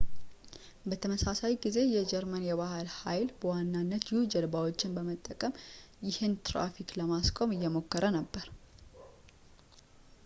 በተመሳሳይ 0.91 1.53
ጊዜ 1.63 1.77
የጀርመን 1.95 2.47
የባህር 2.47 2.87
ኃይል 3.01 3.27
በዋናነት 3.43 4.07
u-ጀልባዎችን 4.17 4.95
በመጠቀም 4.97 5.57
ይህንን 6.09 6.35
ትራፊክ 6.49 6.97
ለማስቆም 7.01 7.55
እየሞከረ 7.59 8.03
ነበር 8.19 8.47